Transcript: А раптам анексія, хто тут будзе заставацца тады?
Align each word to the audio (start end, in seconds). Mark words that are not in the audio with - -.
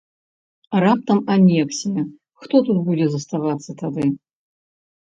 А 0.75 0.81
раптам 0.85 1.19
анексія, 1.35 2.01
хто 2.45 2.55
тут 2.71 2.77
будзе 2.89 3.05
заставацца 3.19 3.71
тады? 3.85 4.05